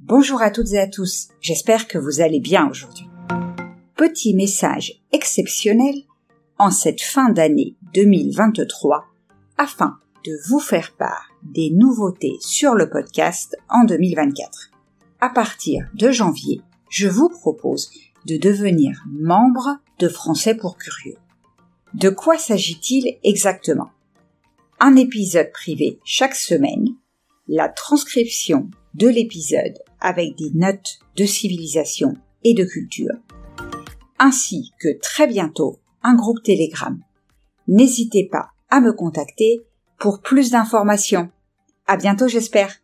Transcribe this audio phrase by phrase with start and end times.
[0.00, 3.08] Bonjour à toutes et à tous, j'espère que vous allez bien aujourd'hui.
[3.96, 5.96] Petit message exceptionnel
[6.56, 9.06] en cette fin d'année 2023
[9.56, 14.70] afin de vous faire part des nouveautés sur le podcast en 2024.
[15.20, 17.90] À partir de janvier, je vous propose
[18.24, 21.18] de devenir membre de Français pour Curieux.
[21.94, 23.90] De quoi s'agit-il exactement?
[24.78, 26.86] Un épisode privé chaque semaine,
[27.48, 33.14] la transcription de l'épisode avec des notes de civilisation et de culture,
[34.18, 36.98] ainsi que très bientôt un groupe Telegram.
[37.66, 39.60] N'hésitez pas à me contacter
[39.98, 41.30] pour plus d'informations.
[41.86, 42.74] À bientôt j'espère.